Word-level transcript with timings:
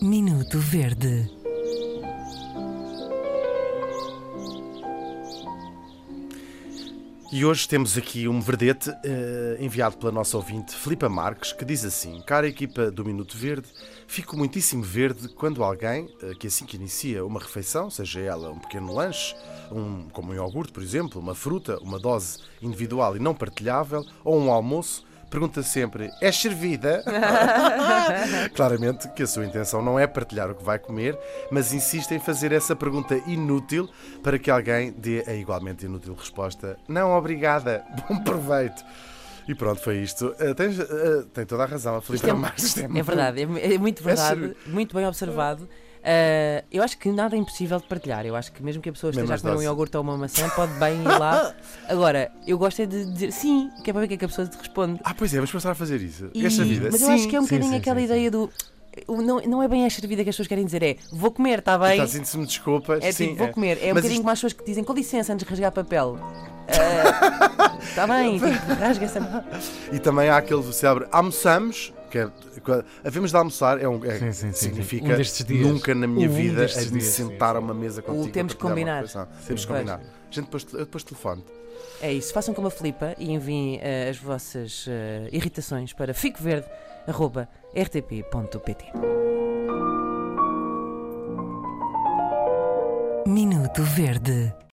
Minuto 0.00 0.58
Verde. 0.60 1.28
E 7.32 7.44
hoje 7.44 7.68
temos 7.68 7.98
aqui 7.98 8.28
um 8.28 8.40
verdete 8.40 8.90
eh, 9.04 9.56
enviado 9.60 9.96
pela 9.98 10.12
nossa 10.12 10.36
ouvinte 10.36 10.74
Filipa 10.74 11.08
Marques, 11.08 11.52
que 11.52 11.64
diz 11.64 11.84
assim: 11.84 12.22
Cara 12.22 12.46
equipa 12.46 12.90
do 12.90 13.04
Minuto 13.04 13.36
Verde, 13.36 13.68
fico 14.06 14.36
muitíssimo 14.36 14.82
verde 14.82 15.28
quando 15.28 15.64
alguém, 15.64 16.08
eh, 16.22 16.32
que 16.38 16.46
assim 16.46 16.64
que 16.64 16.76
inicia 16.76 17.24
uma 17.24 17.40
refeição, 17.40 17.90
seja 17.90 18.20
ela 18.20 18.50
um 18.50 18.58
pequeno 18.58 18.94
lanche, 18.94 19.34
um, 19.70 20.08
como 20.10 20.32
um 20.32 20.34
iogurte, 20.34 20.72
por 20.72 20.82
exemplo, 20.82 21.20
uma 21.20 21.34
fruta, 21.34 21.78
uma 21.80 21.98
dose 21.98 22.38
individual 22.62 23.16
e 23.16 23.18
não 23.20 23.34
partilhável, 23.34 24.04
ou 24.24 24.38
um 24.38 24.52
almoço, 24.52 25.04
pergunta 25.28 25.62
sempre: 25.62 26.10
é 26.20 26.32
servida? 26.32 27.02
Claramente 28.54 29.08
que 29.08 29.22
a 29.22 29.26
sua 29.26 29.44
intenção 29.44 29.82
não 29.82 29.98
é 29.98 30.06
partilhar 30.06 30.50
o 30.50 30.54
que 30.54 30.64
vai 30.64 30.78
comer, 30.78 31.18
mas 31.50 31.72
insiste 31.72 32.12
em 32.12 32.20
fazer 32.20 32.52
essa 32.52 32.74
pergunta 32.74 33.16
inútil 33.26 33.88
para 34.22 34.38
que 34.38 34.50
alguém 34.50 34.92
dê 34.92 35.24
a 35.26 35.34
igualmente 35.34 35.86
inútil 35.86 36.14
resposta: 36.14 36.76
não, 36.88 37.12
obrigada, 37.12 37.84
bom 38.08 38.18
proveito. 38.22 38.84
E 39.48 39.54
pronto, 39.54 39.80
foi 39.80 39.98
isto. 40.02 40.26
Uh, 40.38 40.54
tens, 40.54 40.78
uh, 40.78 41.24
tem 41.32 41.46
toda 41.46 41.62
a 41.62 41.66
razão, 41.66 41.96
a 41.96 42.00
Felipe 42.02 42.26
Isto 42.26 42.36
é, 42.36 42.38
Marques. 42.38 42.76
é 42.78 43.02
verdade, 43.02 43.40
é, 43.42 43.74
é 43.74 43.78
muito 43.78 44.02
verdade, 44.02 44.38
sério. 44.40 44.56
muito 44.66 44.94
bem 44.94 45.06
observado. 45.06 45.64
Uh, 45.98 46.64
eu 46.70 46.82
acho 46.82 46.96
que 46.96 47.08
nada 47.10 47.34
é 47.34 47.38
impossível 47.38 47.78
de 47.80 47.86
partilhar. 47.86 48.24
Eu 48.24 48.36
acho 48.36 48.52
que 48.52 48.62
mesmo 48.62 48.80
que 48.82 48.88
a 48.88 48.92
pessoa 48.92 49.10
esteja 49.10 49.34
a 49.34 49.38
comer 49.38 49.56
um 49.56 49.62
iogurte 49.62 49.96
ou 49.96 50.02
uma 50.02 50.16
maçã, 50.16 50.48
pode 50.50 50.72
bem 50.74 51.00
ir 51.00 51.04
lá. 51.18 51.54
Agora, 51.88 52.30
eu 52.46 52.56
gosto 52.56 52.80
é 52.82 52.86
de 52.86 53.04
dizer 53.06 53.32
sim, 53.32 53.70
que 53.82 53.90
é 53.90 53.92
para 53.92 54.00
ver 54.00 54.06
o 54.06 54.08
que 54.08 54.14
é 54.14 54.16
que 54.18 54.24
a 54.24 54.28
pessoa 54.28 54.46
te 54.46 54.56
responde. 54.56 55.00
Ah, 55.02 55.12
pois 55.14 55.32
é, 55.32 55.36
vamos 55.36 55.50
começar 55.50 55.70
a 55.72 55.74
fazer 55.74 56.00
isso. 56.00 56.30
E- 56.34 56.46
Esta 56.46 56.62
vida. 56.64 56.88
Mas 56.92 57.00
eu 57.00 57.08
sim, 57.08 57.14
acho 57.14 57.28
que 57.28 57.36
é 57.36 57.40
um 57.40 57.42
sim, 57.44 57.54
bocadinho 57.56 57.72
sim, 57.72 57.78
aquela 57.78 58.00
ideia 58.00 58.30
do. 58.30 58.50
Não, 59.08 59.40
não 59.42 59.62
é 59.62 59.68
bem 59.68 59.84
esta 59.84 60.04
vida 60.06 60.24
que 60.24 60.30
as 60.30 60.34
pessoas 60.34 60.48
querem 60.48 60.64
dizer, 60.64 60.82
é 60.82 60.96
vou 61.12 61.30
comer, 61.30 61.60
está 61.60 61.78
bem? 61.78 61.92
Está 61.92 62.04
assim, 62.04 62.24
se 62.24 62.36
me 62.38 62.46
desculpas. 62.46 63.02
É 63.02 63.12
sim, 63.12 63.26
tipo, 63.28 63.38
vou 63.38 63.48
comer. 63.48 63.78
É 63.80 63.86
um 63.92 63.94
Mas 63.94 64.02
bocadinho 64.02 64.12
isto- 64.12 64.20
como 64.22 64.30
as 64.30 64.38
pessoas 64.38 64.52
que 64.54 64.64
dizem 64.64 64.84
com 64.84 64.92
licença 64.92 65.32
antes 65.32 65.44
de 65.46 65.50
rasgar 65.50 65.72
papel. 65.72 66.18
Está 67.98 68.06
bem, 68.06 68.38
rasga 68.78 69.04
essa. 69.06 69.44
E 69.92 69.98
também 69.98 70.28
há 70.28 70.36
aquele 70.36 70.62
célebre 70.72 71.08
almoçamos, 71.10 71.92
que 72.10 72.18
é, 72.18 72.30
havemos 73.04 73.30
de 73.32 73.36
almoçar, 73.36 73.82
é 73.82 73.88
um, 73.88 74.04
é- 74.04 74.18
Sim, 74.18 74.32
sim, 74.32 74.32
sim, 74.32 74.52
sim. 74.52 74.68
significa 74.68 75.06
Um 75.06 75.16
nunca 75.72 75.92
na 75.94 76.06
minha 76.06 76.28
Um 76.28 76.32
vida 76.32 76.62
a 76.64 76.66
de 76.66 76.92
me 76.92 77.00
sentar 77.00 77.56
a 77.56 77.58
uma 77.58 77.74
mesa 77.74 78.00
contigo. 78.00 78.28
temos 78.32 78.54
partilhar 78.54 78.94
uma 78.94 79.02
que 79.04 79.12
combinar. 79.12 79.26
Temos 79.46 79.64
que 79.64 79.72
combinar. 79.72 80.00
Gente, 80.30 80.44
depois, 80.44 80.64
eu 80.72 80.78
depois 80.80 81.02
telefone. 81.02 81.44
É 82.00 82.12
isso, 82.12 82.32
façam 82.32 82.54
como 82.54 82.68
a 82.68 82.70
Filipa 82.70 83.16
e 83.18 83.32
enviem 83.32 83.80
eh, 83.82 84.08
as 84.10 84.16
vossas 84.16 84.86
eh, 84.88 85.28
irritações 85.32 85.92
para 85.92 86.14
ficoverde.rtp.pt. 86.14 88.84
Minuto 93.26 93.82
Verde. 93.82 94.54